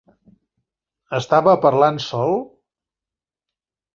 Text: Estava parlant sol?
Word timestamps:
Estava 1.17 1.53
parlant 1.67 2.01
sol? 2.05 2.33